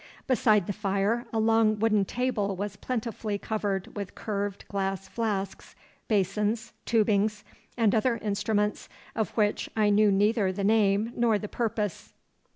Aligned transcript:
Beside 0.25 0.65
the 0.65 0.73
fire 0.73 1.27
a 1.31 1.37
long 1.39 1.77
wooden 1.77 2.05
table 2.05 2.55
was 2.55 2.75
plentifully 2.75 3.37
covered 3.37 3.95
with 3.95 4.15
curved 4.15 4.67
glass 4.67 5.07
flasks, 5.07 5.75
basins, 6.07 6.73
tubings, 6.87 7.43
and 7.77 7.93
other 7.93 8.17
instruments 8.17 8.89
of 9.15 9.29
which 9.37 9.69
I 9.75 9.91
knew 9.91 10.11
neither 10.11 10.51
the 10.51 10.63
name 10.63 11.13
nor 11.15 11.37
the 11.37 11.47
purpose. 11.47 12.15